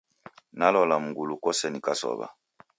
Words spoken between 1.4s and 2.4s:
kose nikasow'a.